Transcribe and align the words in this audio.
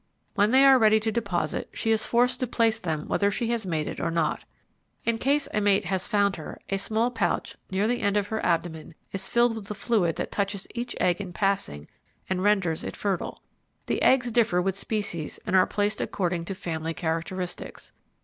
When 0.33 0.49
they 0.49 0.65
are 0.65 0.79
ready 0.79 0.99
to 0.99 1.11
deposit, 1.11 1.69
she 1.73 1.91
is 1.91 2.07
forced 2.07 2.39
to 2.39 2.47
place 2.47 2.79
them 2.79 3.05
whether 3.07 3.29
she 3.29 3.51
has 3.51 3.67
mated 3.67 3.99
or 3.99 4.09
not. 4.09 4.43
In 5.05 5.19
case 5.19 5.47
a 5.53 5.61
mate 5.61 5.85
has 5.85 6.07
found 6.07 6.37
her, 6.37 6.57
a 6.69 6.79
small 6.79 7.11
pouch 7.11 7.55
near 7.69 7.87
the 7.87 8.01
end 8.01 8.17
of 8.17 8.25
her 8.29 8.43
abdomen 8.43 8.95
is 9.11 9.27
filled 9.27 9.55
with 9.55 9.69
a 9.69 9.75
fluid 9.75 10.15
that 10.15 10.31
touches 10.31 10.65
each 10.73 10.95
egg 10.99 11.21
in 11.21 11.33
passing 11.33 11.87
and 12.27 12.41
renders 12.41 12.83
it 12.83 12.95
fertile. 12.95 13.43
The 13.85 14.01
eggs 14.01 14.31
differ 14.31 14.59
with 14.59 14.75
species 14.75 15.39
and 15.45 15.55
are 15.55 15.67
placed 15.67 16.01
according 16.01 16.45
to 16.45 16.55
family 16.55 16.95
characteristics. 16.95 17.91